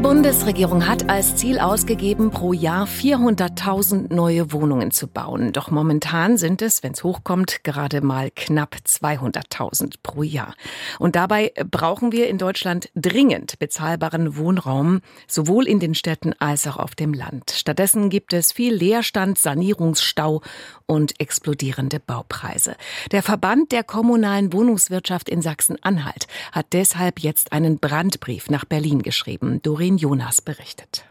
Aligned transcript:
Die 0.00 0.06
Bundesregierung 0.06 0.88
hat 0.88 1.10
als 1.10 1.36
Ziel 1.36 1.58
ausgegeben, 1.58 2.30
pro 2.30 2.54
Jahr 2.54 2.86
400.000 2.86 4.14
neue 4.14 4.50
Wohnungen 4.50 4.92
zu 4.92 5.06
bauen. 5.06 5.52
Doch 5.52 5.70
momentan 5.70 6.38
sind 6.38 6.62
es, 6.62 6.82
wenn 6.82 6.92
es 6.92 7.04
hochkommt, 7.04 7.64
gerade 7.64 8.00
mal 8.00 8.30
knapp 8.34 8.76
200.000 8.82 9.96
pro 10.02 10.22
Jahr. 10.22 10.54
Und 10.98 11.16
dabei 11.16 11.52
brauchen 11.70 12.12
wir 12.12 12.30
in 12.30 12.38
Deutschland 12.38 12.88
dringend 12.94 13.58
bezahlbaren 13.58 14.38
Wohnraum, 14.38 15.02
sowohl 15.28 15.68
in 15.68 15.80
den 15.80 15.94
Städten 15.94 16.32
als 16.38 16.66
auch 16.66 16.78
auf 16.78 16.94
dem 16.94 17.12
Land. 17.12 17.50
Stattdessen 17.50 18.08
gibt 18.08 18.32
es 18.32 18.52
viel 18.52 18.72
Leerstand, 18.72 19.36
Sanierungsstau 19.36 20.40
und 20.86 21.20
explodierende 21.20 22.00
Baupreise. 22.00 22.74
Der 23.12 23.22
Verband 23.22 23.70
der 23.70 23.84
kommunalen 23.84 24.54
Wohnungswirtschaft 24.54 25.28
in 25.28 25.42
Sachsen-Anhalt 25.42 26.26
hat 26.52 26.68
deshalb 26.72 27.20
jetzt 27.20 27.52
einen 27.52 27.78
Brandbrief 27.78 28.48
nach 28.48 28.64
Berlin 28.64 29.02
geschrieben. 29.02 29.60
Doreen 29.62 29.89
Jonas 29.96 30.40
berichtet. 30.40 31.04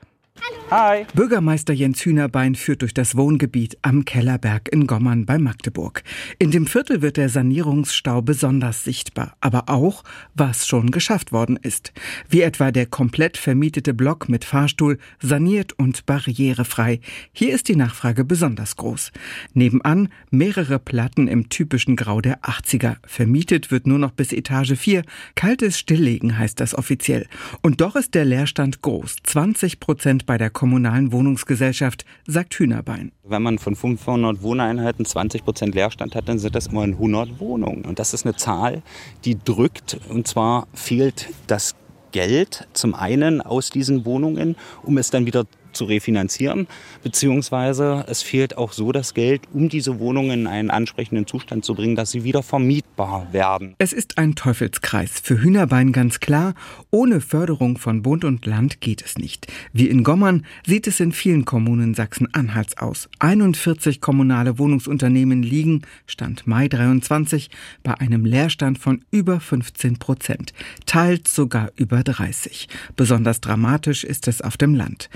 Hi. 0.72 1.06
Bürgermeister 1.16 1.74
Jens 1.74 2.06
Hühnerbein 2.06 2.54
führt 2.54 2.84
durch 2.84 2.94
das 2.94 3.18
Wohngebiet 3.18 3.78
am 3.82 4.06
Kellerberg 4.06 4.70
in 4.72 4.86
Gommern 4.86 5.26
bei 5.26 5.40
Magdeburg. 5.40 6.04
In 6.38 6.52
dem 6.52 6.68
Viertel 6.68 7.02
wird 7.02 7.18
der 7.18 7.30
Sanierungsstau 7.30 8.22
besonders 8.22 8.84
sichtbar, 8.84 9.36
aber 9.42 9.64
auch, 9.68 10.04
was 10.36 10.68
schon 10.68 10.92
geschafft 10.92 11.32
worden 11.32 11.58
ist. 11.62 11.92
Wie 12.30 12.42
etwa 12.42 12.72
der 12.72 12.86
komplett 12.86 13.38
vermietete 13.38 13.96
Block 13.96 14.30
mit 14.30 14.46
Fahrstuhl, 14.46 15.00
saniert 15.20 15.74
und 15.74 16.06
barrierefrei. 16.06 17.00
Hier 17.32 17.54
ist 17.54 17.68
die 17.68 17.76
Nachfrage 17.76 18.24
besonders 18.24 18.76
groß. 18.76 19.12
Nebenan 19.54 20.10
mehrere 20.30 20.78
Platten 20.78 21.28
im 21.28 21.50
typischen 21.50 21.96
Grau 21.96 22.22
der 22.22 22.42
80er. 22.42 22.98
Vermietet 23.08 23.72
wird 23.72 23.88
nur 23.88 23.98
noch 24.00 24.12
bis 24.12 24.32
Etage 24.32 24.74
4. 24.78 25.02
Kaltes 25.34 25.80
Stilllegen 25.80 26.38
heißt 26.38 26.60
das 26.60 26.76
offiziell. 26.76 27.26
Und 27.62 27.82
doch 27.82 27.96
ist 27.96 28.14
der 28.14 28.26
Leerstand 28.26 28.82
groß. 28.82 29.18
20 29.24 29.80
Prozent 29.80 30.26
bei 30.28 30.38
der 30.40 30.50
kommunalen 30.50 31.12
Wohnungsgesellschaft, 31.12 32.06
sagt 32.26 32.56
Hühnerbein. 32.56 33.12
Wenn 33.24 33.44
man 33.44 33.60
von 33.60 33.76
500 33.76 34.42
Wohneinheiten 34.42 35.06
20 35.06 35.44
Prozent 35.44 35.76
Leerstand 35.76 36.16
hat, 36.16 36.28
dann 36.28 36.40
sind 36.40 36.56
das 36.56 36.68
immerhin 36.68 36.94
100 36.94 37.40
Wohnungen. 37.40 37.86
Und 37.86 38.00
das 38.00 38.14
ist 38.14 38.26
eine 38.26 38.36
Zahl, 38.36 38.82
die 39.26 39.38
drückt. 39.38 40.00
Und 40.10 40.28
zwar 40.28 40.68
fehlt 40.74 41.30
das 41.48 41.76
Geld 42.12 42.68
zum 42.74 42.96
einen 42.96 43.42
aus 43.42 43.70
diesen 43.70 44.06
Wohnungen, 44.06 44.56
um 44.84 44.98
es 44.98 45.12
dann 45.12 45.26
wieder 45.26 45.46
zu 45.80 45.86
refinanzieren, 45.86 46.68
beziehungsweise 47.04 48.04
es 48.08 48.22
fehlt 48.22 48.58
auch 48.58 48.74
so 48.74 48.92
das 48.92 49.14
Geld, 49.14 49.44
um 49.54 49.70
diese 49.70 49.98
Wohnungen 50.00 50.42
in 50.42 50.48
einen 50.48 50.70
ansprechenden 50.70 51.26
Zustand 51.26 51.64
zu 51.64 51.74
bringen, 51.74 51.96
dass 51.96 52.12
sie 52.12 52.26
wieder 52.26 52.44
vermietbar 52.44 53.28
werden. 53.32 53.76
Es 53.78 53.94
ist 53.94 54.18
ein 54.18 54.36
Teufelskreis. 54.36 55.22
Für 55.24 55.42
Hühnerbein 55.42 55.94
ganz 55.94 56.20
klar, 56.20 56.54
ohne 56.92 57.22
Förderung 57.22 57.78
von 57.78 58.02
Bund 58.02 58.26
und 58.26 58.46
Land 58.46 58.82
geht 58.82 59.02
es 59.02 59.18
nicht. 59.18 59.48
Wie 59.72 59.88
in 59.88 60.04
Gommern 60.04 60.46
sieht 60.68 60.86
es 60.86 61.00
in 61.00 61.14
vielen 61.14 61.46
Kommunen 61.46 61.94
Sachsen-Anhalts 61.94 62.78
aus. 62.78 63.08
41 63.20 64.02
kommunale 64.02 64.60
Wohnungsunternehmen 64.60 65.44
liegen, 65.44 65.84
Stand 66.08 66.46
Mai 66.46 66.68
23, 66.68 67.50
bei 67.84 67.94
einem 67.94 68.26
Leerstand 68.26 68.80
von 68.80 69.06
über 69.12 69.40
15 69.40 69.98
Prozent, 69.98 70.52
teils 70.86 71.34
sogar 71.34 71.72
über 71.78 72.04
30. 72.04 72.68
Besonders 72.98 73.40
dramatisch 73.40 74.04
ist 74.04 74.28
es 74.28 74.42
auf 74.42 74.58
dem 74.58 74.76
Land. 74.76 75.10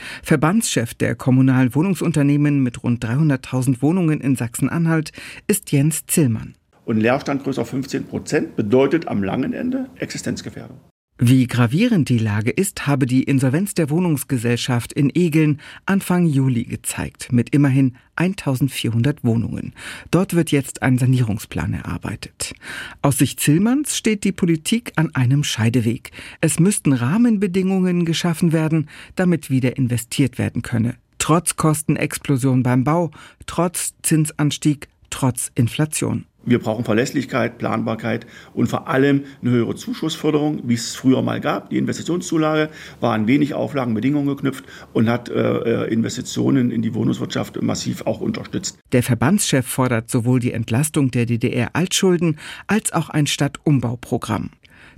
Verbandschef 0.54 0.94
der 0.94 1.16
kommunalen 1.16 1.74
Wohnungsunternehmen 1.74 2.62
mit 2.62 2.84
rund 2.84 3.04
300.000 3.04 3.82
Wohnungen 3.82 4.22
in 4.22 4.36
Sachsen-Anhalt 4.36 5.12
ist 5.48 5.72
Jens 5.72 6.06
Zillmann. 6.06 6.54
Und 6.86 7.00
Leerstand 7.00 7.44
größer 7.44 7.66
15 7.66 8.06
Prozent 8.06 8.56
bedeutet 8.56 9.08
am 9.08 9.24
langen 9.24 9.54
Ende 9.54 9.90
Existenzgefährdung. 9.96 10.78
Wie 11.26 11.48
gravierend 11.48 12.10
die 12.10 12.18
Lage 12.18 12.52
ist, 12.52 12.86
habe 12.86 13.06
die 13.06 13.24
Insolvenz 13.24 13.74
der 13.74 13.90
Wohnungsgesellschaft 13.90 14.92
in 14.92 15.10
Egeln 15.16 15.62
Anfang 15.86 16.26
Juli 16.26 16.66
gezeigt, 16.66 17.32
mit 17.32 17.56
immerhin 17.56 17.96
1400 18.18 19.24
Wohnungen. 19.24 19.72
Dort 20.12 20.34
wird 20.34 20.52
jetzt 20.52 20.82
ein 20.82 20.98
Sanierungsplan 20.98 21.76
erarbeitet. 21.76 22.54
Aus 23.02 23.20
Sicht 23.20 23.40
Zillmanns 23.40 23.96
steht 23.96 24.26
die 24.26 24.34
Politik 24.34 24.92
an 24.98 25.16
einem 25.16 25.46
Scheideweg. 25.46 26.12
Es 26.42 26.60
müssten 26.60 26.92
Rahmenbedingungen 26.92 28.04
geschaffen 28.04 28.52
werden, 28.52 28.90
damit 29.16 29.50
wieder 29.50 29.78
investiert 29.78 30.38
werden 30.38 30.62
könne. 30.62 30.98
Trotz 31.20 31.56
Kostenexplosion 31.56 32.64
beim 32.64 32.84
Bau, 32.84 33.12
trotz 33.46 33.94
Zinsanstieg, 34.02 34.90
trotz 35.10 35.52
Inflation. 35.56 36.26
Wir 36.46 36.60
brauchen 36.60 36.84
Verlässlichkeit, 36.84 37.58
Planbarkeit 37.58 38.28
und 38.54 38.68
vor 38.68 38.88
allem 38.90 39.24
eine 39.42 39.52
höhere 39.52 39.76
Zuschussförderung, 39.76 40.62
wie 40.66 40.74
es 40.74 40.96
früher 40.96 41.22
mal 41.22 41.40
gab. 41.40 41.70
Die 41.70 41.78
Investitionszulage 41.78 42.70
war 43.00 43.14
an 43.14 43.28
wenig 43.28 43.54
Auflagen, 43.54 43.94
Bedingungen 43.94 44.28
geknüpft 44.28 44.66
und 44.92 45.10
hat 45.10 45.30
äh, 45.30 45.86
äh, 45.86 45.94
Investitionen 45.94 46.72
in 46.72 46.82
die 46.82 46.94
Wohnungswirtschaft 46.94 47.62
massiv 47.62 48.06
auch 48.06 48.20
unterstützt. 48.20 48.78
Der 48.92 49.04
Verbandschef 49.04 49.66
fordert 49.66 50.10
sowohl 50.10 50.40
die 50.40 50.52
Entlastung 50.52 51.12
der 51.12 51.26
DDR-Altschulden 51.26 52.38
als 52.68 52.92
auch 52.92 53.10
ein 53.10 53.28
Stadtumbauprogramm. 53.28 54.50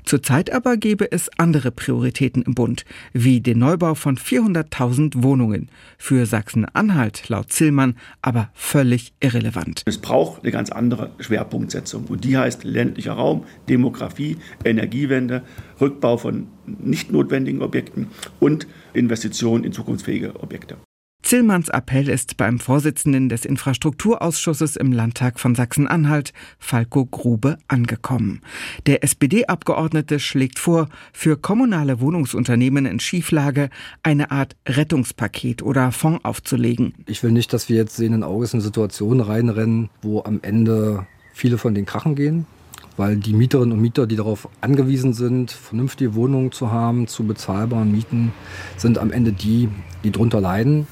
Zurzeit 0.05 0.51
aber 0.51 0.77
gäbe 0.77 1.11
es 1.11 1.29
andere 1.38 1.71
Prioritäten 1.71 2.43
im 2.43 2.53
Bund, 2.53 2.85
wie 3.13 3.41
den 3.41 3.59
Neubau 3.59 3.95
von 3.95 4.17
400.000 4.17 5.23
Wohnungen. 5.23 5.69
Für 5.97 6.25
Sachsen-Anhalt 6.25 7.27
laut 7.29 7.51
Zillmann 7.51 7.95
aber 8.21 8.49
völlig 8.53 9.13
irrelevant. 9.19 9.81
Es 9.85 9.97
braucht 9.97 10.44
eine 10.44 10.51
ganz 10.51 10.69
andere 10.69 11.11
Schwerpunktsetzung 11.19 12.05
und 12.05 12.23
die 12.23 12.38
heißt 12.38 12.63
ländlicher 12.63 13.13
Raum, 13.13 13.45
Demografie, 13.67 14.38
Energiewende, 14.63 15.41
Rückbau 15.81 16.17
von 16.17 16.47
nicht 16.65 17.11
notwendigen 17.11 17.61
Objekten 17.61 18.07
und 18.39 18.67
Investitionen 18.94 19.63
in 19.63 19.73
zukunftsfähige 19.73 20.41
Objekte. 20.41 20.77
Zillmanns 21.25 21.69
Appell 21.69 22.08
ist 22.08 22.38
beim 22.38 22.59
Vorsitzenden 22.59 23.30
des 23.30 23.46
Infrastrukturausschusses 23.46 24.75
im 24.75 24.91
Landtag 24.91 25.40
von 25.40 25.56
Sachsen-Anhalt, 25.56 26.34
Falco 26.59 27.03
Grube, 27.08 27.58
angekommen. 27.68 28.41
Der 28.86 29.03
SPD-Abgeordnete 29.03 30.19
schlägt 30.19 30.59
vor, 30.59 30.88
für 31.13 31.36
kommunale 31.36 32.00
Wohnungsunternehmen 32.00 32.86
in 32.86 33.00
Schieflage 33.00 33.72
eine 34.03 34.30
Art 34.30 34.56
Rettungspaket 34.68 35.63
oder 35.63 35.91
Fonds 35.91 36.24
aufzulegen. 36.24 36.94
Ich 37.08 37.24
will 37.24 37.31
nicht, 37.31 37.52
dass 37.53 37.69
wir 37.69 37.75
jetzt 37.75 37.96
sehenden 37.96 38.22
Auges 38.22 38.53
in 38.53 38.57
eine 38.57 38.66
Situation 38.66 39.19
reinrennen, 39.19 39.90
wo 40.03 40.22
am 40.22 40.42
Ende 40.44 41.07
viele 41.34 41.57
von 41.57 41.74
den 41.74 41.88
Krachen 41.88 42.13
gehen 42.13 42.46
weil 42.97 43.18
die 43.18 43.34
Mieterinnen 43.34 43.74
und 43.74 43.81
Mieter, 43.81 44.07
die 44.07 44.16
darauf 44.16 44.47
angewiesen 44.62 45.13
sind, 45.13 45.52
vernünftige 45.52 46.16
Wohnungen 46.16 46.52
zu 46.52 46.72
haben, 46.72 47.07
zu 47.07 47.25
bezahlbaren 47.25 47.92
Mieten, 47.92 48.31
sind 48.78 48.97
am 48.97 49.12
Ende 49.12 49.34
die, 49.34 49.68
die 50.03 50.12
drunter 50.12 50.40
leiden. 50.40 50.88